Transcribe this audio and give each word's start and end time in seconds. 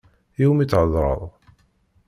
Iwumi 0.41 0.65
theddṛeḍ? 0.65 1.21